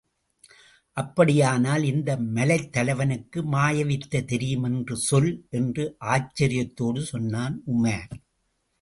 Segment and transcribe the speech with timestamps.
[0.97, 5.31] அப்படியானால், இந்த மலைத் தலைவனுக்கு மாயவித்தை தெரியும் என்று சொல்
[5.49, 5.95] என்று
[6.05, 8.13] ஆச்சரியத்தோடு சொன்னான் உமார்.